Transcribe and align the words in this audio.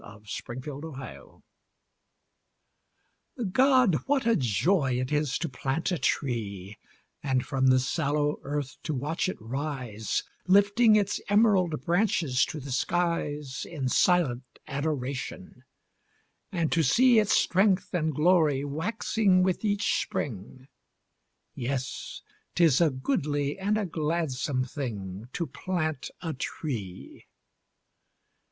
GO 0.01 0.23
PLANT 0.43 0.65
A 0.67 0.79
TREE 0.81 1.41
God, 3.51 3.97
what 4.07 4.25
a 4.25 4.35
joy 4.35 4.93
it 4.99 5.11
is 5.11 5.37
to 5.37 5.47
plant 5.47 5.91
a 5.91 5.99
tree, 5.99 6.79
And 7.21 7.45
from 7.45 7.67
the 7.67 7.77
sallow 7.77 8.39
earth 8.41 8.77
to 8.81 8.95
watch 8.95 9.29
it 9.29 9.37
rise, 9.39 10.23
Lifting 10.47 10.95
its 10.95 11.21
emerald 11.29 11.85
branches 11.85 12.43
to 12.45 12.59
the 12.59 12.71
skies 12.71 13.63
In 13.69 13.87
silent 13.89 14.41
adoration; 14.65 15.61
and 16.51 16.71
to 16.71 16.81
see 16.81 17.19
Its 17.19 17.33
strength 17.37 17.93
and 17.93 18.11
glory 18.15 18.65
waxing 18.65 19.43
with 19.43 19.63
each 19.63 20.01
spring. 20.01 20.67
Yes, 21.53 22.23
'tis 22.55 22.81
a 22.81 22.89
goodly, 22.89 23.59
and 23.59 23.77
a 23.77 23.85
gladsome 23.85 24.63
thing 24.65 25.25
To 25.33 25.45
plant 25.45 26.09
a 26.23 26.33
tree. 26.33 27.27